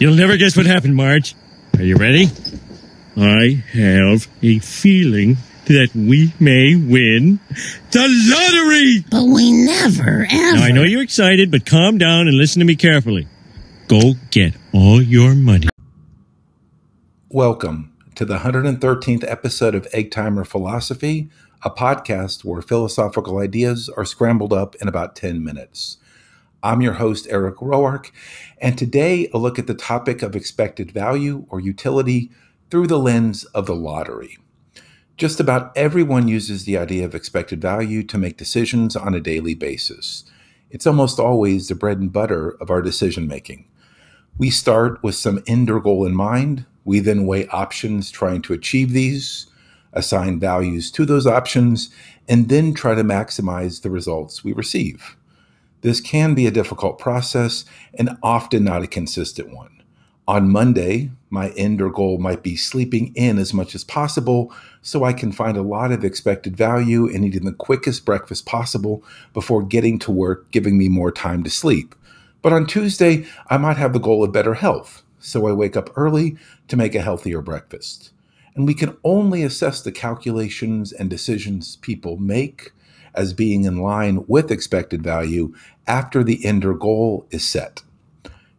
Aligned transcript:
You'll 0.00 0.14
never 0.14 0.38
guess 0.38 0.56
what 0.56 0.64
happened, 0.64 0.96
Marge. 0.96 1.34
Are 1.76 1.82
you 1.82 1.96
ready? 1.96 2.30
I 3.18 3.62
have 3.74 4.28
a 4.40 4.58
feeling 4.60 5.36
that 5.66 5.90
we 5.94 6.32
may 6.40 6.74
win 6.74 7.38
the 7.90 8.08
lottery. 8.08 9.04
But 9.10 9.24
we 9.24 9.52
never, 9.52 10.26
ever. 10.30 10.56
Now, 10.56 10.62
I 10.64 10.70
know 10.70 10.84
you're 10.84 11.02
excited, 11.02 11.50
but 11.50 11.66
calm 11.66 11.98
down 11.98 12.28
and 12.28 12.38
listen 12.38 12.60
to 12.60 12.64
me 12.64 12.76
carefully. 12.76 13.28
Go 13.88 14.14
get 14.30 14.54
all 14.72 15.02
your 15.02 15.34
money. 15.34 15.68
Welcome 17.28 17.92
to 18.14 18.24
the 18.24 18.38
113th 18.38 19.30
episode 19.30 19.74
of 19.74 19.86
Egg 19.92 20.10
Timer 20.10 20.44
Philosophy, 20.44 21.28
a 21.62 21.68
podcast 21.68 22.42
where 22.42 22.62
philosophical 22.62 23.36
ideas 23.36 23.90
are 23.90 24.06
scrambled 24.06 24.54
up 24.54 24.76
in 24.76 24.88
about 24.88 25.14
10 25.14 25.44
minutes. 25.44 25.98
I'm 26.62 26.82
your 26.82 26.94
host, 26.94 27.26
Eric 27.30 27.56
Roark, 27.56 28.10
and 28.58 28.76
today 28.76 29.30
a 29.32 29.38
look 29.38 29.58
at 29.58 29.66
the 29.66 29.74
topic 29.74 30.20
of 30.20 30.36
expected 30.36 30.90
value 30.90 31.46
or 31.48 31.58
utility 31.58 32.30
through 32.70 32.86
the 32.86 32.98
lens 32.98 33.44
of 33.46 33.64
the 33.64 33.74
lottery. 33.74 34.36
Just 35.16 35.40
about 35.40 35.74
everyone 35.74 36.28
uses 36.28 36.64
the 36.64 36.76
idea 36.76 37.06
of 37.06 37.14
expected 37.14 37.62
value 37.62 38.02
to 38.02 38.18
make 38.18 38.36
decisions 38.36 38.94
on 38.94 39.14
a 39.14 39.20
daily 39.20 39.54
basis. 39.54 40.24
It's 40.68 40.86
almost 40.86 41.18
always 41.18 41.68
the 41.68 41.74
bread 41.74 41.98
and 41.98 42.12
butter 42.12 42.50
of 42.60 42.70
our 42.70 42.82
decision 42.82 43.26
making. 43.26 43.66
We 44.36 44.50
start 44.50 45.02
with 45.02 45.14
some 45.14 45.42
end 45.46 45.70
or 45.70 45.80
goal 45.80 46.04
in 46.04 46.14
mind. 46.14 46.66
We 46.84 47.00
then 47.00 47.24
weigh 47.26 47.48
options 47.48 48.10
trying 48.10 48.42
to 48.42 48.52
achieve 48.52 48.92
these, 48.92 49.46
assign 49.94 50.38
values 50.38 50.90
to 50.92 51.06
those 51.06 51.26
options, 51.26 51.88
and 52.28 52.50
then 52.50 52.74
try 52.74 52.94
to 52.94 53.02
maximize 53.02 53.80
the 53.80 53.90
results 53.90 54.44
we 54.44 54.52
receive. 54.52 55.16
This 55.82 56.00
can 56.00 56.34
be 56.34 56.46
a 56.46 56.50
difficult 56.50 56.98
process 56.98 57.64
and 57.94 58.18
often 58.22 58.64
not 58.64 58.82
a 58.82 58.86
consistent 58.86 59.54
one. 59.54 59.82
On 60.28 60.50
Monday, 60.50 61.10
my 61.30 61.48
end 61.50 61.80
or 61.80 61.90
goal 61.90 62.18
might 62.18 62.42
be 62.42 62.54
sleeping 62.54 63.12
in 63.14 63.38
as 63.38 63.54
much 63.54 63.74
as 63.74 63.82
possible 63.82 64.52
so 64.82 65.02
I 65.02 65.12
can 65.12 65.32
find 65.32 65.56
a 65.56 65.62
lot 65.62 65.90
of 65.90 66.04
expected 66.04 66.56
value 66.56 67.06
in 67.06 67.24
eating 67.24 67.44
the 67.44 67.52
quickest 67.52 68.04
breakfast 68.04 68.46
possible 68.46 69.02
before 69.32 69.62
getting 69.62 69.98
to 70.00 70.12
work, 70.12 70.50
giving 70.50 70.78
me 70.78 70.88
more 70.88 71.10
time 71.10 71.42
to 71.44 71.50
sleep. 71.50 71.94
But 72.42 72.52
on 72.52 72.66
Tuesday, 72.66 73.26
I 73.48 73.56
might 73.56 73.76
have 73.76 73.92
the 73.92 73.98
goal 73.98 74.22
of 74.22 74.32
better 74.32 74.54
health, 74.54 75.02
so 75.18 75.46
I 75.46 75.52
wake 75.52 75.76
up 75.76 75.90
early 75.96 76.36
to 76.68 76.76
make 76.76 76.94
a 76.94 77.02
healthier 77.02 77.40
breakfast. 77.40 78.12
And 78.54 78.66
we 78.66 78.74
can 78.74 78.96
only 79.02 79.42
assess 79.42 79.82
the 79.82 79.92
calculations 79.92 80.92
and 80.92 81.08
decisions 81.10 81.76
people 81.76 82.16
make 82.18 82.72
as 83.14 83.32
being 83.32 83.64
in 83.64 83.78
line 83.78 84.24
with 84.26 84.50
expected 84.50 85.02
value 85.02 85.54
after 85.86 86.22
the 86.22 86.44
end 86.44 86.64
or 86.64 86.74
goal 86.74 87.26
is 87.30 87.46
set. 87.46 87.82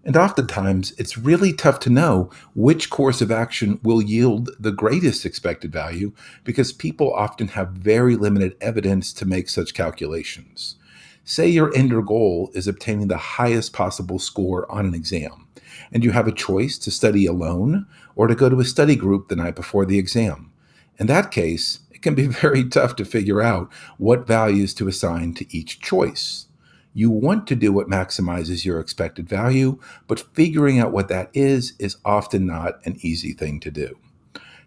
And 0.04 0.18
oftentimes, 0.18 0.94
it's 0.98 1.18
really 1.18 1.54
tough 1.54 1.80
to 1.82 1.90
know 1.90 2.32
which 2.56 2.90
course 2.90 3.22
of 3.22 3.32
action 3.32 3.80
will 3.84 4.02
yield 4.02 4.50
the 4.60 4.72
greatest 4.72 5.26
expected 5.26 5.72
value 5.72 6.12
because 6.44 6.74
people 6.74 7.14
often 7.14 7.50
have 7.50 7.70
very 7.70 8.16
limited 8.16 8.58
evidence 8.60 9.14
to 9.14 9.26
make 9.26 9.48
such 9.48 9.76
calculations. 9.76 10.76
Say 11.24 11.50
your 11.50 11.74
end 11.76 11.94
or 11.94 12.02
goal 12.02 12.50
is 12.56 12.68
obtaining 12.68 13.10
the 13.10 13.18
highest 13.18 13.74
possible 13.74 14.18
score 14.18 14.70
on 14.72 14.88
an 14.88 14.96
exam, 14.96 15.48
and 15.92 16.04
you 16.04 16.12
have 16.12 16.28
a 16.28 16.32
choice 16.32 16.80
to 16.80 16.90
study 16.90 17.28
alone 17.28 17.86
or 18.16 18.26
to 18.26 18.34
go 18.34 18.50
to 18.50 18.60
a 18.60 18.66
study 18.66 18.96
group 18.96 19.28
the 19.28 19.36
night 19.36 19.56
before 19.56 19.86
the 19.86 20.00
exam. 20.00 20.52
In 20.98 21.06
that 21.08 21.30
case, 21.30 21.80
it 22.02 22.04
can 22.04 22.16
be 22.16 22.28
very 22.42 22.68
tough 22.68 22.96
to 22.96 23.06
figure 23.06 23.42
out 23.42 23.72
what 23.98 24.26
values 24.26 24.74
to 24.76 24.88
assign 24.88 25.36
to 25.36 25.56
each 25.56 25.80
choice. 25.80 26.48
You 26.94 27.10
want 27.10 27.48
to 27.48 27.56
do 27.56 27.72
what 27.72 27.88
maximizes 27.88 28.66
your 28.66 28.80
expected 28.80 29.30
value, 29.30 29.80
but 30.08 30.20
figuring 30.34 30.80
out 30.80 30.92
what 30.92 31.08
that 31.08 31.30
is 31.34 31.74
is 31.80 31.98
often 32.04 32.46
not 32.46 32.86
an 32.86 32.98
easy 33.02 33.34
thing 33.34 33.60
to 33.62 33.72
do. 33.72 33.98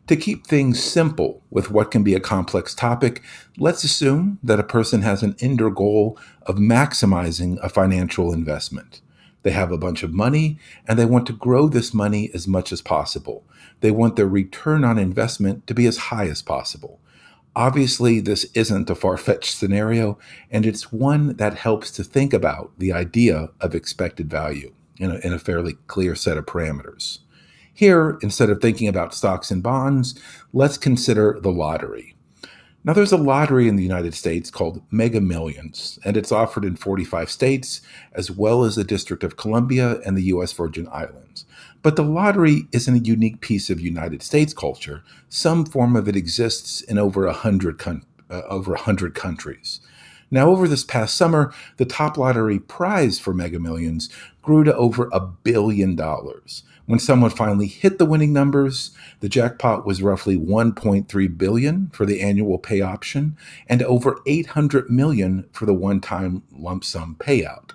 To 0.06 0.16
keep 0.16 0.46
things 0.46 0.82
simple 0.82 1.42
with 1.50 1.70
what 1.70 1.90
can 1.90 2.02
be 2.02 2.14
a 2.14 2.20
complex 2.20 2.74
topic, 2.74 3.22
let's 3.58 3.84
assume 3.84 4.38
that 4.42 4.60
a 4.60 4.64
person 4.64 5.02
has 5.02 5.22
an 5.22 5.34
end 5.40 5.60
or 5.60 5.70
goal 5.70 6.18
of 6.42 6.56
maximizing 6.56 7.58
a 7.62 7.68
financial 7.68 8.32
investment. 8.32 9.00
They 9.42 9.50
have 9.50 9.72
a 9.72 9.78
bunch 9.78 10.02
of 10.02 10.14
money 10.14 10.58
and 10.86 10.98
they 10.98 11.04
want 11.04 11.26
to 11.26 11.32
grow 11.32 11.68
this 11.68 11.92
money 11.92 12.30
as 12.32 12.46
much 12.46 12.72
as 12.72 12.80
possible. 12.80 13.44
They 13.80 13.90
want 13.90 14.16
their 14.16 14.28
return 14.28 14.84
on 14.84 14.98
investment 14.98 15.66
to 15.66 15.74
be 15.74 15.86
as 15.86 15.96
high 15.96 16.28
as 16.28 16.40
possible. 16.40 17.00
Obviously, 17.56 18.20
this 18.20 18.44
isn't 18.54 18.90
a 18.90 18.94
far 18.94 19.16
fetched 19.16 19.54
scenario, 19.54 20.18
and 20.50 20.66
it's 20.66 20.92
one 20.92 21.36
that 21.36 21.54
helps 21.54 21.90
to 21.92 22.02
think 22.02 22.32
about 22.32 22.72
the 22.78 22.92
idea 22.92 23.50
of 23.60 23.74
expected 23.74 24.28
value 24.28 24.72
in 24.98 25.10
a, 25.10 25.14
in 25.18 25.32
a, 25.32 25.38
fairly 25.38 25.74
clear 25.86 26.16
set 26.16 26.36
of 26.36 26.46
parameters. 26.46 27.20
Here, 27.72 28.18
instead 28.22 28.50
of 28.50 28.60
thinking 28.60 28.88
about 28.88 29.14
stocks 29.14 29.50
and 29.50 29.62
bonds, 29.62 30.20
let's 30.52 30.78
consider 30.78 31.38
the 31.40 31.50
lottery. 31.50 32.16
Now, 32.86 32.92
there's 32.92 33.12
a 33.12 33.16
lottery 33.16 33.66
in 33.66 33.76
the 33.76 33.82
United 33.82 34.12
States 34.12 34.50
called 34.50 34.82
Mega 34.90 35.18
Millions, 35.18 35.98
and 36.04 36.18
it's 36.18 36.30
offered 36.30 36.66
in 36.66 36.76
45 36.76 37.30
states, 37.30 37.80
as 38.12 38.30
well 38.30 38.62
as 38.62 38.76
the 38.76 38.84
District 38.84 39.24
of 39.24 39.38
Columbia 39.38 40.00
and 40.04 40.18
the 40.18 40.24
U.S. 40.24 40.52
Virgin 40.52 40.86
Islands. 40.92 41.46
But 41.80 41.96
the 41.96 42.02
lottery 42.02 42.64
isn't 42.72 42.94
a 42.94 42.98
unique 42.98 43.40
piece 43.40 43.70
of 43.70 43.80
United 43.80 44.22
States 44.22 44.52
culture. 44.52 45.02
Some 45.30 45.64
form 45.64 45.96
of 45.96 46.08
it 46.08 46.16
exists 46.16 46.82
in 46.82 46.98
over 46.98 47.26
a 47.26 47.32
hundred 47.32 47.78
con- 47.78 48.04
uh, 48.28 48.42
over 48.50 48.74
a 48.74 48.80
hundred 48.80 49.14
countries. 49.14 49.80
Now, 50.30 50.50
over 50.50 50.68
this 50.68 50.84
past 50.84 51.16
summer, 51.16 51.54
the 51.78 51.84
top 51.86 52.18
lottery 52.18 52.58
prize 52.58 53.18
for 53.18 53.32
Mega 53.32 53.58
Millions 53.58 54.10
grew 54.42 54.62
to 54.62 54.76
over 54.76 55.08
a 55.10 55.20
billion 55.20 55.96
dollars. 55.96 56.64
When 56.86 56.98
someone 56.98 57.30
finally 57.30 57.66
hit 57.66 57.98
the 57.98 58.04
winning 58.04 58.34
numbers, 58.34 58.90
the 59.20 59.28
jackpot 59.28 59.86
was 59.86 60.02
roughly 60.02 60.36
1.3 60.36 61.38
billion 61.38 61.88
for 61.94 62.04
the 62.04 62.20
annual 62.20 62.58
pay 62.58 62.82
option 62.82 63.38
and 63.66 63.82
over 63.82 64.20
800 64.26 64.90
million 64.90 65.48
for 65.50 65.64
the 65.64 65.72
one-time 65.72 66.42
lump 66.52 66.84
sum 66.84 67.16
payout. 67.18 67.70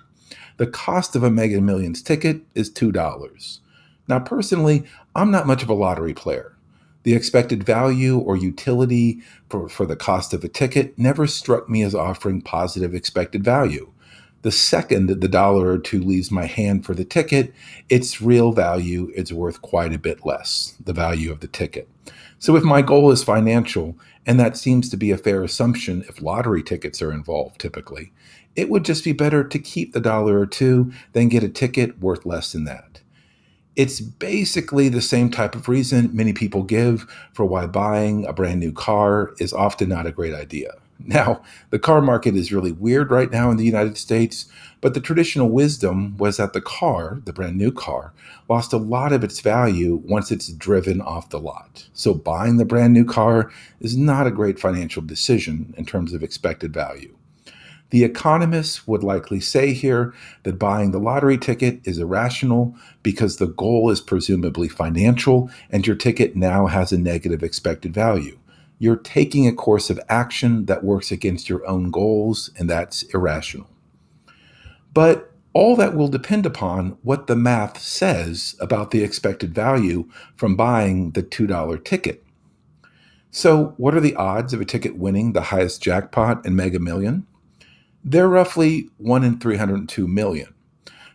The 0.58 0.68
cost 0.68 1.16
of 1.16 1.24
a 1.24 1.30
Mega 1.30 1.60
Millions 1.60 2.02
ticket 2.02 2.42
is 2.54 2.70
$2. 2.70 3.58
Now, 4.06 4.20
personally, 4.20 4.84
I'm 5.16 5.32
not 5.32 5.46
much 5.46 5.64
of 5.64 5.68
a 5.68 5.74
lottery 5.74 6.14
player. 6.14 6.54
The 7.02 7.14
expected 7.14 7.64
value 7.64 8.18
or 8.18 8.36
utility 8.36 9.22
for, 9.48 9.68
for 9.68 9.86
the 9.86 9.96
cost 9.96 10.34
of 10.34 10.44
a 10.44 10.48
ticket 10.48 10.96
never 10.98 11.26
struck 11.26 11.68
me 11.68 11.82
as 11.82 11.94
offering 11.94 12.42
positive 12.42 12.94
expected 12.94 13.42
value. 13.42 13.90
The 14.42 14.52
second 14.52 15.06
that 15.06 15.20
the 15.20 15.28
dollar 15.28 15.68
or 15.70 15.78
two 15.78 16.00
leaves 16.00 16.30
my 16.30 16.46
hand 16.46 16.86
for 16.86 16.94
the 16.94 17.04
ticket, 17.04 17.52
its 17.88 18.22
real 18.22 18.52
value 18.52 19.10
is 19.14 19.32
worth 19.32 19.60
quite 19.60 19.92
a 19.92 19.98
bit 19.98 20.24
less, 20.24 20.74
the 20.82 20.94
value 20.94 21.30
of 21.30 21.40
the 21.40 21.46
ticket. 21.46 21.88
So 22.38 22.56
if 22.56 22.62
my 22.62 22.80
goal 22.80 23.10
is 23.10 23.22
financial, 23.22 23.98
and 24.24 24.40
that 24.40 24.56
seems 24.56 24.88
to 24.90 24.96
be 24.96 25.10
a 25.10 25.18
fair 25.18 25.42
assumption 25.42 26.04
if 26.08 26.22
lottery 26.22 26.62
tickets 26.62 27.02
are 27.02 27.12
involved 27.12 27.60
typically, 27.60 28.12
it 28.56 28.70
would 28.70 28.84
just 28.84 29.04
be 29.04 29.12
better 29.12 29.44
to 29.44 29.58
keep 29.58 29.92
the 29.92 30.00
dollar 30.00 30.38
or 30.38 30.46
two 30.46 30.92
than 31.12 31.28
get 31.28 31.44
a 31.44 31.48
ticket 31.48 32.00
worth 32.00 32.24
less 32.24 32.52
than 32.52 32.64
that. 32.64 33.00
It's 33.76 34.00
basically 34.00 34.88
the 34.88 35.00
same 35.00 35.30
type 35.30 35.54
of 35.54 35.68
reason 35.68 36.10
many 36.12 36.32
people 36.32 36.62
give 36.62 37.06
for 37.32 37.44
why 37.44 37.66
buying 37.66 38.24
a 38.26 38.32
brand 38.32 38.60
new 38.60 38.72
car 38.72 39.34
is 39.38 39.52
often 39.52 39.88
not 39.88 40.06
a 40.06 40.12
great 40.12 40.34
idea. 40.34 40.72
Now, 41.06 41.42
the 41.70 41.78
car 41.78 42.00
market 42.02 42.36
is 42.36 42.52
really 42.52 42.72
weird 42.72 43.10
right 43.10 43.30
now 43.30 43.50
in 43.50 43.56
the 43.56 43.64
United 43.64 43.96
States, 43.96 44.46
but 44.80 44.94
the 44.94 45.00
traditional 45.00 45.48
wisdom 45.48 46.16
was 46.18 46.36
that 46.36 46.52
the 46.52 46.60
car, 46.60 47.20
the 47.24 47.32
brand 47.32 47.56
new 47.56 47.72
car, 47.72 48.12
lost 48.48 48.72
a 48.72 48.76
lot 48.76 49.12
of 49.12 49.24
its 49.24 49.40
value 49.40 50.02
once 50.04 50.30
it's 50.30 50.52
driven 50.52 51.00
off 51.00 51.30
the 51.30 51.40
lot. 51.40 51.88
So 51.94 52.12
buying 52.12 52.58
the 52.58 52.64
brand 52.64 52.92
new 52.92 53.04
car 53.04 53.50
is 53.80 53.96
not 53.96 54.26
a 54.26 54.30
great 54.30 54.60
financial 54.60 55.02
decision 55.02 55.74
in 55.76 55.86
terms 55.86 56.12
of 56.12 56.22
expected 56.22 56.74
value. 56.74 57.16
The 57.90 58.04
economists 58.04 58.86
would 58.86 59.02
likely 59.02 59.40
say 59.40 59.72
here 59.72 60.14
that 60.44 60.58
buying 60.58 60.92
the 60.92 61.00
lottery 61.00 61.38
ticket 61.38 61.80
is 61.84 61.98
irrational 61.98 62.74
because 63.02 63.36
the 63.36 63.48
goal 63.48 63.90
is 63.90 64.00
presumably 64.00 64.68
financial 64.68 65.50
and 65.70 65.86
your 65.86 65.96
ticket 65.96 66.36
now 66.36 66.66
has 66.66 66.92
a 66.92 66.98
negative 66.98 67.42
expected 67.42 67.92
value. 67.92 68.38
You're 68.80 68.96
taking 68.96 69.46
a 69.46 69.52
course 69.52 69.90
of 69.90 70.00
action 70.08 70.64
that 70.64 70.82
works 70.82 71.12
against 71.12 71.48
your 71.48 71.64
own 71.68 71.92
goals, 71.92 72.50
and 72.58 72.68
that's 72.68 73.04
irrational. 73.14 73.68
But 74.92 75.32
all 75.52 75.76
that 75.76 75.94
will 75.94 76.08
depend 76.08 76.46
upon 76.46 76.98
what 77.02 77.28
the 77.28 77.36
math 77.36 77.78
says 77.78 78.56
about 78.58 78.90
the 78.90 79.04
expected 79.04 79.54
value 79.54 80.08
from 80.34 80.56
buying 80.56 81.12
the 81.12 81.22
$2 81.22 81.84
ticket. 81.84 82.24
So, 83.30 83.74
what 83.76 83.94
are 83.94 84.00
the 84.00 84.16
odds 84.16 84.52
of 84.52 84.60
a 84.60 84.64
ticket 84.64 84.96
winning 84.96 85.32
the 85.34 85.42
highest 85.42 85.80
jackpot 85.80 86.44
in 86.44 86.56
Mega 86.56 86.80
Million? 86.80 87.26
They're 88.02 88.28
roughly 88.28 88.88
1 88.96 89.22
in 89.22 89.38
302 89.38 90.08
million. 90.08 90.54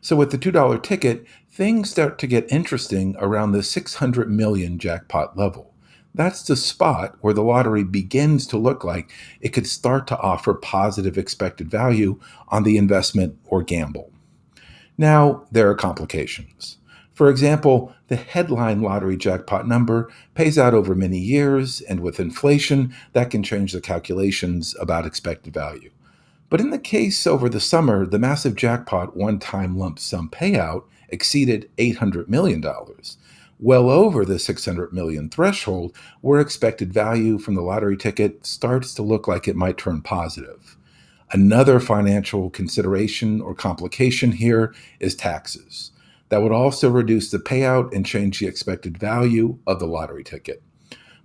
So 0.01 0.15
with 0.15 0.29
the 0.29 0.37
$2 0.37 0.83
ticket, 0.83 1.25
things 1.49 1.89
start 1.89 2.19
to 2.19 2.27
get 2.27 2.51
interesting 2.51 3.15
around 3.17 3.51
the 3.53 3.63
600 3.63 4.29
million 4.29 4.77
jackpot 4.77 5.35
level. 5.35 5.73
That's 6.15 6.43
the 6.43 6.55
spot 6.55 7.17
where 7.19 7.33
the 7.33 7.43
lottery 7.43 7.83
begins 7.83 8.47
to 8.47 8.57
look 8.57 8.85
like 8.85 9.11
it 9.41 9.49
could 9.49 9.67
start 9.67 10.07
to 10.07 10.17
offer 10.17 10.53
positive 10.53 11.17
expected 11.17 11.69
value 11.69 12.19
on 12.47 12.63
the 12.63 12.77
investment 12.77 13.37
or 13.45 13.63
gamble. 13.63 14.13
Now, 14.97 15.45
there 15.51 15.69
are 15.69 15.75
complications. 15.75 16.77
For 17.13 17.29
example, 17.29 17.93
the 18.07 18.15
headline 18.15 18.81
lottery 18.81 19.17
jackpot 19.17 19.67
number 19.67 20.09
pays 20.35 20.57
out 20.57 20.73
over 20.73 20.95
many 20.95 21.17
years, 21.17 21.81
and 21.81 21.99
with 21.99 22.19
inflation, 22.19 22.95
that 23.11 23.29
can 23.29 23.43
change 23.43 23.73
the 23.73 23.81
calculations 23.81 24.73
about 24.79 25.05
expected 25.05 25.53
value. 25.53 25.91
But 26.49 26.61
in 26.61 26.69
the 26.69 26.79
case 26.79 27.27
over 27.27 27.49
the 27.49 27.59
summer, 27.59 28.05
the 28.05 28.19
massive 28.19 28.55
jackpot 28.55 29.17
one 29.17 29.39
time 29.39 29.77
lump 29.77 29.99
sum 29.99 30.29
payout 30.29 30.83
exceeded 31.09 31.69
$800 31.77 32.29
million, 32.29 32.63
well 33.59 33.89
over 33.89 34.25
the 34.25 34.39
600 34.39 34.91
million 34.91 35.29
threshold, 35.29 35.95
where 36.21 36.39
expected 36.39 36.93
value 36.93 37.37
from 37.37 37.55
the 37.55 37.61
lottery 37.61 37.97
ticket 37.97 38.45
starts 38.45 38.93
to 38.95 39.01
look 39.01 39.27
like 39.27 39.47
it 39.47 39.55
might 39.55 39.77
turn 39.77 40.01
positive. 40.01 40.77
Another 41.31 41.79
financial 41.79 42.49
consideration 42.49 43.41
or 43.41 43.55
complication 43.55 44.33
here 44.33 44.73
is 44.99 45.15
taxes. 45.15 45.91
That 46.29 46.41
would 46.41 46.51
also 46.51 46.89
reduce 46.89 47.31
the 47.31 47.39
payout 47.39 47.93
and 47.93 48.05
change 48.05 48.39
the 48.39 48.47
expected 48.47 48.97
value 48.97 49.59
of 49.65 49.79
the 49.79 49.87
lottery 49.87 50.23
ticket. 50.23 50.61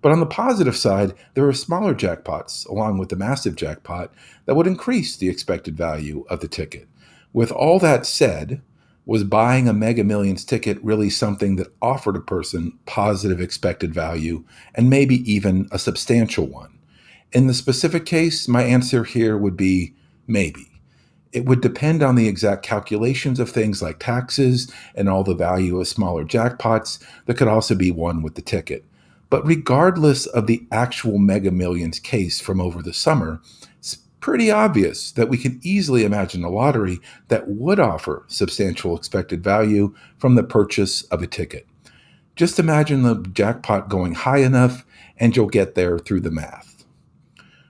But 0.03 0.13
on 0.13 0.21
the 0.21 0.27
positive 0.27 0.77
side, 0.77 1.13
there 1.35 1.47
are 1.47 1.53
smaller 1.53 1.95
jackpots, 1.95 2.67
along 2.67 2.99
with 2.99 3.11
the 3.11 3.17
massive 3.17 3.57
jackpot, 3.57 4.13
that 4.47 4.55
would 4.55 4.67
increase 4.67 5.17
the 5.17 5.29
expected 5.29 5.77
value 5.77 6.25
of 6.31 6.41
the 6.41 6.49
ticket. 6.49 6.89
With 7.33 7.53
all 7.53 7.79
that 7.81 8.07
said, 8.07 8.63
was 9.07 9.25
buying 9.25 9.69
a 9.69 9.73
Mega 9.73 10.05
Millions 10.05 10.45
ticket 10.45 10.83
really 10.83 11.11
something 11.11 11.57
that 11.57 11.75
offered 11.83 12.17
a 12.17 12.21
person 12.21 12.79
positive 12.87 13.41
expected 13.41 13.95
value 13.95 14.45
and 14.75 14.91
maybe 14.91 15.17
even 15.31 15.69
a 15.73 15.79
substantial 15.79 16.47
one? 16.47 16.79
In 17.33 17.47
the 17.47 17.55
specific 17.55 18.07
case, 18.07 18.49
my 18.49 18.63
answer 18.63 19.05
here 19.05 19.37
would 19.37 19.57
be 19.57 19.95
maybe. 20.27 20.67
It 21.33 21.45
would 21.45 21.61
depend 21.61 22.03
on 22.03 22.17
the 22.17 22.27
exact 22.27 22.65
calculations 22.65 23.39
of 23.39 23.51
things 23.51 23.81
like 23.81 24.01
taxes 24.01 24.71
and 24.97 25.09
all 25.09 25.23
the 25.23 25.35
value 25.35 25.81
of 25.81 25.87
smaller 25.87 26.25
jackpots 26.25 27.01
that 27.27 27.37
could 27.37 27.49
also 27.49 27.77
be 27.77 27.93
won 27.93 28.23
with 28.23 28.35
the 28.35 28.43
ticket. 28.43 28.85
But 29.29 29.47
regardless 29.47 30.27
of 30.27 30.49
the 30.49 30.67
actual 30.73 31.19
Mega 31.19 31.53
Millions 31.53 32.01
case 32.01 32.41
from 32.41 32.61
over 32.61 32.83
the 32.83 32.93
summer, 32.93 33.41
pretty 34.21 34.51
obvious 34.51 35.13
that 35.13 35.29
we 35.29 35.39
can 35.39 35.59
easily 35.63 36.05
imagine 36.05 36.45
a 36.45 36.51
lottery 36.51 37.01
that 37.29 37.49
would 37.49 37.81
offer 37.81 38.25
substantial 38.29 38.97
expected 38.97 39.43
value 39.43 39.95
from 40.19 40.35
the 40.35 40.43
purchase 40.43 41.03
of 41.05 41.23
a 41.23 41.27
ticket. 41.27 41.67
Just 42.37 42.59
imagine 42.59 43.03
the 43.03 43.17
jackpot 43.33 43.89
going 43.89 44.15
high 44.15 44.39
enough, 44.39 44.85
and 45.19 45.35
you'll 45.35 45.49
get 45.49 45.75
there 45.75 45.99
through 45.99 46.21
the 46.21 46.31
math. 46.31 46.85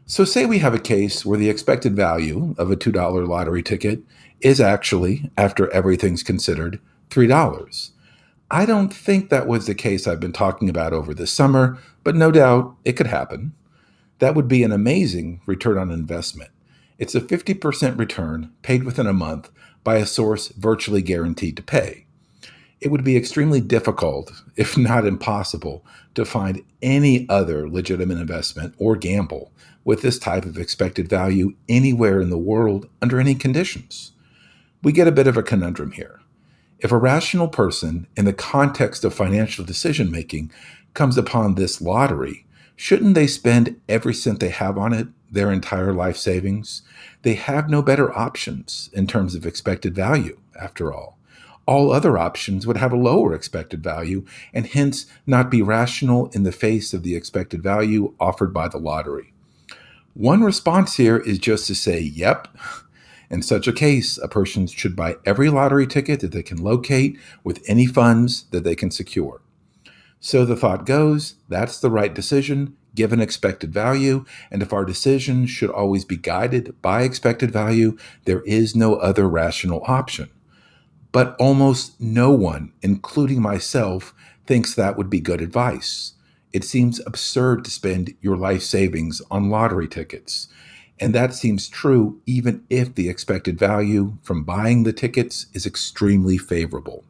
So, 0.07 0.25
say 0.25 0.45
we 0.45 0.59
have 0.59 0.75
a 0.75 0.81
case 0.81 1.25
where 1.25 1.39
the 1.39 1.49
expected 1.49 1.95
value 1.95 2.55
of 2.59 2.71
a 2.71 2.77
$2 2.77 3.29
lottery 3.29 3.63
ticket 3.63 4.03
is 4.41 4.61
actually, 4.61 5.31
after 5.37 5.71
everything's 5.71 6.23
considered, 6.23 6.81
$3. 7.11 7.91
I 8.51 8.67
don't 8.67 8.93
think 8.93 9.31
that 9.31 9.47
was 9.47 9.67
the 9.67 9.75
case 9.75 10.09
I've 10.09 10.19
been 10.19 10.33
talking 10.33 10.69
about 10.69 10.93
over 10.93 11.15
the 11.15 11.27
summer, 11.27 11.79
but 12.03 12.17
no 12.17 12.33
doubt 12.33 12.75
it 12.85 12.95
could 12.95 13.07
happen. 13.07 13.53
That 14.21 14.35
would 14.35 14.49
be 14.49 14.63
an 14.63 14.73
amazing 14.73 15.41
return 15.47 15.79
on 15.79 15.91
investment. 15.91 16.51
It's 16.99 17.15
a 17.15 17.23
50% 17.23 17.99
return 17.99 18.53
paid 18.63 18.85
within 18.85 19.07
a 19.07 19.15
month 19.15 19.51
by 19.83 19.97
a 19.97 20.07
source 20.07 20.49
virtually 20.49 21.01
guaranteed 21.01 21.57
to 21.57 21.63
pay. 21.63 22.05
It 22.81 22.91
would 22.91 23.03
be 23.03 23.17
extremely 23.17 23.63
difficult, 23.63 24.31
if 24.57 24.77
not 24.77 25.07
impossible, 25.07 25.85
to 26.15 26.27
find 26.27 26.63
any 26.83 27.27
other 27.29 27.69
legitimate 27.69 28.19
investment 28.19 28.75
or 28.79 28.95
gamble 28.95 29.53
with 29.85 30.03
this 30.03 30.19
type 30.19 30.45
of 30.45 30.59
expected 30.59 31.09
value 31.09 31.55
anywhere 31.69 32.21
in 32.21 32.29
the 32.29 32.39
world 32.39 32.89
under 33.01 33.19
any 33.19 33.35
conditions. 33.35 34.13
We 34.83 34.93
get 34.93 35.09
a 35.09 35.13
bit 35.13 35.27
of 35.27 35.39
a 35.39 35.43
conundrum 35.43 35.93
here. 35.93 36.21
If 36.79 36.93
a 36.93 36.99
rational 36.99 37.49
person, 37.49 38.07
in 38.17 38.27
the 38.27 38.33
context 38.35 39.05
of 39.05 39.15
financial 39.15 39.65
decision 39.65 40.11
making, 40.11 40.51
comes 40.93 41.17
upon 41.17 41.55
this 41.55 41.81
lottery, 41.81 42.47
shouldn't 42.81 43.15
they 43.15 43.27
spend 43.27 43.79
every 43.91 44.15
cent 44.15 44.41
they 44.41 44.49
have 44.49 44.79
on 44.79 44.95
it, 44.95 45.07
their 45.31 45.53
entire 45.53 45.93
life 45.93 46.17
savings? 46.17 46.81
They 47.21 47.35
have 47.35 47.69
no 47.69 47.83
better 47.83 48.11
options 48.17 48.89
in 48.95 49.07
terms 49.07 49.35
of 49.35 49.45
expected 49.45 49.95
value, 49.95 50.39
after 50.59 50.91
all. 50.91 51.19
All 51.67 51.93
other 51.93 52.17
options 52.17 52.67
would 52.67 52.79
have 52.79 52.91
a 52.91 52.97
lower 52.97 53.35
expected 53.35 53.85
value 53.85 54.25
and 54.55 54.67
hence 54.67 55.05
not 55.27 55.51
be 55.51 55.61
rational 55.61 56.29
in 56.29 56.45
the 56.45 56.53
face 56.53 56.95
of 56.95 57.03
the 57.03 57.15
expected 57.15 57.63
value 57.63 58.15
offered 58.19 58.55
by 58.55 58.67
the 58.67 58.79
lottery. 58.79 59.35
One 60.15 60.43
response 60.43 60.97
here 60.97 61.19
is 61.19 61.39
just 61.39 61.67
to 61.67 61.75
say, 61.75 62.01
yep, 62.01 62.49
in 63.29 63.43
such 63.43 63.69
a 63.69 63.75
case, 63.75 64.17
a 64.17 64.27
person 64.27 64.67
should 64.67 64.97
buy 64.97 65.17
every 65.27 65.51
lottery 65.51 65.87
ticket 65.87 66.21
that 66.21 66.33
they 66.33 66.43
can 66.43 66.57
locate 66.57 67.19
with 67.45 67.63
any 67.69 67.85
funds 67.85 68.47
that 68.53 68.65
they 68.65 68.75
can 68.75 68.91
secure. 68.91 69.43
So 70.21 70.45
the 70.45 70.57
thought 70.57 70.87
goes 70.87 71.37
that's 71.49 71.81
the 71.81 71.91
right 71.91 72.15
decision 72.15 72.77
given 72.95 73.21
expected 73.21 73.73
value, 73.73 74.25
and 74.51 74.63
if 74.63 74.73
our 74.73 74.85
decision 74.85 75.47
should 75.47 75.71
always 75.71 76.05
be 76.05 76.17
guided 76.17 76.81
by 76.83 77.03
expected 77.03 77.51
value, 77.51 77.97
there 78.25 78.43
is 78.43 78.75
no 78.75 78.97
other 78.97 79.29
rational 79.29 79.83
option. 79.87 80.31
But 81.13 81.37
almost 81.39 82.01
no 82.01 82.31
one, 82.31 82.73
including 82.83 83.41
myself, 83.41 84.15
thinks 84.47 84.75
that 84.75 84.97
would 84.97 85.11
be 85.11 85.21
good 85.21 85.41
advice. 85.41 86.15
It 86.53 86.65
seems 86.65 87.01
absurd 87.07 87.65
to 87.65 87.71
spend 87.71 88.15
your 88.21 88.37
life 88.37 88.63
savings 88.63 89.23
on 89.31 89.51
lottery 89.51 89.89
tickets. 89.89 90.49
And 90.99 91.15
that 91.15 91.33
seems 91.33 91.69
true 91.69 92.21
even 92.27 92.65
if 92.69 92.95
the 92.95 93.09
expected 93.09 93.59
value 93.59 94.19
from 94.23 94.45
buying 94.45 94.83
the 94.83 94.93
tickets 94.93 95.47
is 95.55 95.65
extremely 95.65 96.37
favorable. 96.37 97.05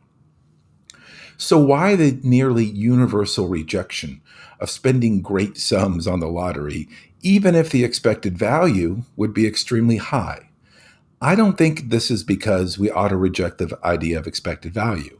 So, 1.41 1.59
why 1.59 1.97
the 1.97 2.21
nearly 2.23 2.67
universal 2.67 3.49
rejection 3.49 4.21
of 4.61 4.69
spending 4.69 5.23
great 5.23 5.57
sums 5.57 6.07
on 6.07 6.21
the 6.21 6.29
lottery, 6.29 6.87
even 7.23 7.55
if 7.55 7.71
the 7.71 7.83
expected 7.83 8.37
value 8.37 9.05
would 9.17 9.33
be 9.33 9.47
extremely 9.47 9.97
high? 9.97 10.51
I 11.19 11.35
don't 11.35 11.57
think 11.57 11.89
this 11.89 12.11
is 12.11 12.25
because 12.25 12.79
we 12.79 12.91
ought 12.91 13.09
to 13.09 13.17
reject 13.17 13.57
the 13.57 13.79
idea 13.83 14.19
of 14.19 14.27
expected 14.27 14.75
value. 14.75 15.19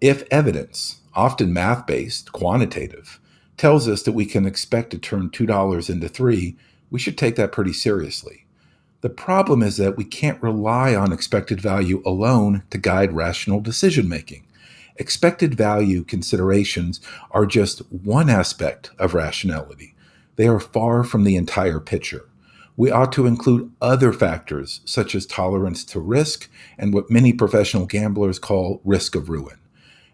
If 0.00 0.24
evidence, 0.30 1.02
often 1.12 1.52
math 1.52 1.86
based, 1.86 2.32
quantitative, 2.32 3.20
tells 3.58 3.86
us 3.86 4.02
that 4.04 4.12
we 4.12 4.24
can 4.24 4.46
expect 4.46 4.92
to 4.92 4.98
turn 4.98 5.28
$2 5.28 5.90
into 5.90 6.08
3 6.08 6.56
we 6.90 6.98
should 6.98 7.18
take 7.18 7.36
that 7.36 7.52
pretty 7.52 7.74
seriously. 7.74 8.46
The 9.02 9.10
problem 9.10 9.62
is 9.62 9.76
that 9.76 9.98
we 9.98 10.04
can't 10.04 10.42
rely 10.42 10.94
on 10.94 11.12
expected 11.12 11.60
value 11.60 12.02
alone 12.06 12.62
to 12.70 12.78
guide 12.78 13.12
rational 13.12 13.60
decision 13.60 14.08
making. 14.08 14.46
Expected 14.96 15.54
value 15.54 16.04
considerations 16.04 17.00
are 17.32 17.46
just 17.46 17.80
one 17.90 18.30
aspect 18.30 18.90
of 18.98 19.12
rationality. 19.12 19.94
They 20.36 20.46
are 20.46 20.60
far 20.60 21.02
from 21.02 21.24
the 21.24 21.34
entire 21.36 21.80
picture. 21.80 22.28
We 22.76 22.90
ought 22.90 23.12
to 23.12 23.26
include 23.26 23.72
other 23.80 24.12
factors 24.12 24.80
such 24.84 25.14
as 25.14 25.26
tolerance 25.26 25.84
to 25.86 26.00
risk 26.00 26.48
and 26.78 26.94
what 26.94 27.10
many 27.10 27.32
professional 27.32 27.86
gamblers 27.86 28.38
call 28.38 28.80
risk 28.84 29.14
of 29.14 29.28
ruin. 29.28 29.58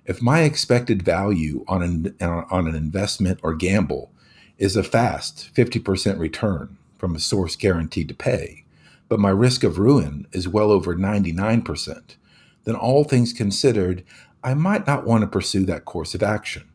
If 0.07 0.23
my 0.23 0.41
expected 0.41 1.03
value 1.03 1.65
on 1.69 1.83
an, 1.83 2.17
on 2.21 2.67
an 2.67 2.75
investment 2.75 3.41
or 3.43 3.55
gamble 3.55 4.13
is 4.59 4.77
a 4.77 4.83
fast 4.83 5.55
50% 5.55 6.19
return 6.19 6.77
from 6.99 7.15
a 7.15 7.21
source 7.21 7.55
guaranteed 7.55 8.09
to 8.09 8.15
pay, 8.15 8.65
but 9.09 9.21
my 9.21 9.31
risk 9.31 9.63
of 9.63 9.79
ruin 9.79 10.27
is 10.33 10.49
well 10.49 10.71
over 10.71 10.95
99%, 10.95 12.17
then 12.65 12.75
all 12.75 13.05
things 13.05 13.33
considered, 13.33 14.05
I 14.43 14.55
might 14.55 14.87
not 14.87 15.07
want 15.07 15.23
to 15.23 15.27
pursue 15.27 15.65
that 15.67 15.85
course 15.85 16.15
of 16.15 16.23
action. 16.23 16.69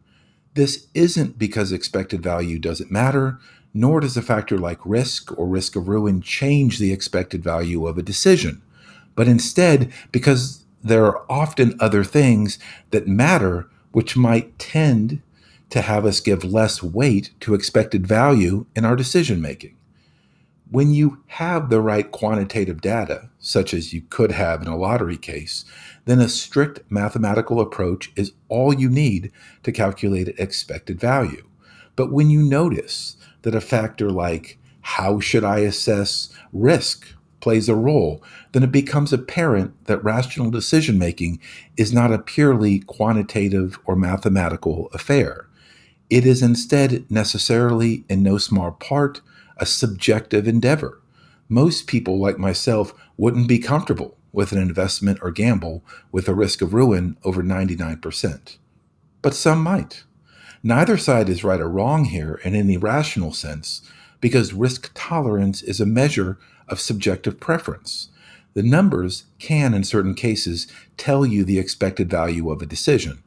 This 0.54 0.88
isn't 0.94 1.38
because 1.38 1.72
expected 1.72 2.22
value 2.22 2.60
doesn't 2.60 2.92
matter, 2.92 3.40
nor 3.74 4.00
does 4.00 4.16
a 4.16 4.22
factor 4.22 4.58
like 4.58 4.80
risk 4.86 5.38
or 5.38 5.48
risk 5.48 5.76
of 5.76 5.88
ruin 5.88 6.22
change 6.22 6.80
the 6.80 6.94
expected 6.94 7.44
value 7.44 7.88
of 7.88 7.98
a 7.98 8.04
decision, 8.04 8.62
but 9.16 9.28
instead 9.28 9.92
because 10.12 10.64
there 10.84 11.06
are 11.06 11.26
often 11.30 11.76
other 11.80 12.04
things 12.04 12.60
that 12.92 13.08
matter 13.08 13.70
which 13.92 14.16
might 14.16 14.58
tend 14.60 15.22
to 15.70 15.82
have 15.82 16.06
us 16.06 16.20
give 16.20 16.44
less 16.44 16.84
weight 16.84 17.32
to 17.40 17.54
expected 17.54 18.06
value 18.06 18.66
in 18.76 18.86
our 18.86 18.96
decision 18.96 19.42
making. 19.42 19.76
When 20.72 20.94
you 20.94 21.20
have 21.28 21.70
the 21.70 21.80
right 21.80 22.12
quantitative 22.12 22.82
data, 22.82 23.30
such 23.40 23.74
as 23.74 23.94
you 23.94 24.02
could 24.10 24.32
have 24.32 24.62
in 24.62 24.68
a 24.68 24.76
lottery 24.78 25.18
case, 25.18 25.64
then 26.06 26.20
a 26.20 26.28
strict 26.28 26.80
mathematical 26.90 27.62
approach 27.62 28.12
is 28.16 28.34
all 28.50 28.74
you 28.74 28.90
need 28.90 29.32
to 29.64 29.72
calculate 29.72 30.40
expected 30.40 31.00
value. 31.00 31.48
But 31.96 32.12
when 32.12 32.30
you 32.30 32.42
notice 32.42 33.16
that 33.44 33.56
a 33.56 33.62
factor 33.62 34.10
like 34.10 34.58
how 34.82 35.20
should 35.20 35.44
I 35.44 35.60
assess 35.60 36.30
risk 36.52 37.08
plays 37.42 37.70
a 37.70 37.76
role, 37.76 38.24
then 38.52 38.64
it 38.64 38.72
becomes 38.72 39.14
apparent 39.14 39.86
that 39.86 40.04
rational 40.04 40.50
decision 40.50 40.98
making 40.98 41.40
is 41.78 41.94
not 41.94 42.12
a 42.12 42.20
purely 42.20 42.80
quantitative 42.80 43.80
or 43.86 43.96
mathematical 43.96 44.90
affair. 44.94 45.48
It 46.10 46.26
is 46.26 46.42
instead 46.42 47.10
necessarily, 47.10 48.04
in 48.10 48.24
no 48.24 48.38
small 48.38 48.72
part, 48.72 49.22
a 49.58 49.66
subjective 49.66 50.48
endeavor. 50.48 51.02
Most 51.48 51.88
people, 51.88 52.20
like 52.20 52.38
myself, 52.40 52.94
wouldn't 53.18 53.48
be 53.48 53.60
comfortable 53.60 54.18
with 54.32 54.52
an 54.52 54.58
investment 54.58 55.20
or 55.22 55.32
gamble 55.32 55.84
with 56.12 56.28
a 56.28 56.34
risk 56.34 56.62
of 56.62 56.74
ruin 56.74 57.18
over 57.24 57.42
99%. 57.42 58.58
But 59.22 59.34
some 59.34 59.64
might. 59.64 60.04
Neither 60.62 60.98
side 60.98 61.30
is 61.30 61.44
right 61.44 61.62
or 61.62 61.70
wrong 61.70 62.06
here 62.06 62.42
in 62.44 62.56
any 62.56 62.76
rational 62.76 63.32
sense, 63.32 63.90
because 64.20 64.54
risk 64.54 64.92
tolerance 64.96 65.62
is 65.62 65.80
a 65.80 65.86
measure 65.86 66.38
of 66.68 66.80
subjective 66.80 67.40
preference. 67.40 68.10
The 68.56 68.64
numbers 68.64 69.26
can, 69.38 69.74
in 69.74 69.84
certain 69.84 70.16
cases, 70.16 70.68
tell 70.98 71.26
you 71.26 71.44
the 71.44 71.60
expected 71.60 72.10
value 72.10 72.50
of 72.50 72.62
a 72.62 72.66
decision, 72.66 73.22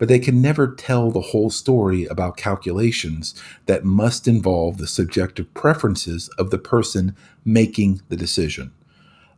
but 0.00 0.08
they 0.08 0.18
can 0.18 0.40
never 0.40 0.66
tell 0.66 1.10
the 1.10 1.20
whole 1.20 1.50
story 1.50 2.06
about 2.06 2.38
calculations 2.38 3.34
that 3.66 3.84
must 3.84 4.26
involve 4.26 4.78
the 4.78 4.86
subjective 4.86 5.52
preferences 5.52 6.28
of 6.38 6.50
the 6.50 6.58
person 6.58 7.14
making 7.44 8.00
the 8.08 8.16
decision. 8.16 8.72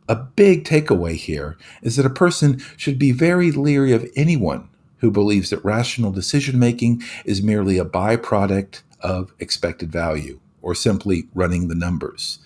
A 0.07 0.15
big 0.15 0.63
takeaway 0.63 1.15
here 1.15 1.57
is 1.81 1.97
that 1.97 2.05
a 2.05 2.09
person 2.09 2.61
should 2.77 2.97
be 2.97 3.11
very 3.11 3.51
leery 3.51 3.91
of 3.91 4.09
anyone 4.15 4.69
who 4.99 5.11
believes 5.11 5.49
that 5.49 5.63
rational 5.65 6.13
decision 6.13 6.57
making 6.57 7.03
is 7.25 7.43
merely 7.43 7.77
a 7.77 7.83
byproduct 7.83 8.83
of 9.01 9.33
expected 9.39 9.91
value 9.91 10.39
or 10.61 10.73
simply 10.73 11.25
running 11.35 11.67
the 11.67 11.75
numbers. 11.75 12.39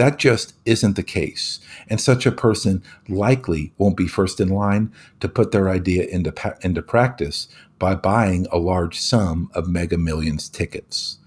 That 0.00 0.16
just 0.16 0.54
isn't 0.64 0.96
the 0.96 1.02
case. 1.02 1.60
And 1.90 2.00
such 2.00 2.24
a 2.24 2.32
person 2.32 2.82
likely 3.06 3.74
won't 3.76 3.98
be 3.98 4.08
first 4.08 4.40
in 4.40 4.48
line 4.48 4.90
to 5.20 5.28
put 5.28 5.52
their 5.52 5.68
idea 5.68 6.04
into, 6.04 6.32
into 6.62 6.80
practice 6.80 7.48
by 7.78 7.96
buying 7.96 8.46
a 8.50 8.56
large 8.56 8.98
sum 8.98 9.50
of 9.52 9.68
mega 9.68 9.98
millions 9.98 10.48
tickets. 10.48 11.18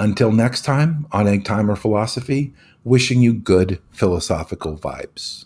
Until 0.00 0.32
next 0.32 0.62
time 0.62 1.06
on 1.12 1.28
Egg 1.28 1.44
Timer 1.44 1.76
Philosophy, 1.76 2.52
wishing 2.82 3.22
you 3.22 3.32
good 3.32 3.80
philosophical 3.92 4.76
vibes. 4.76 5.44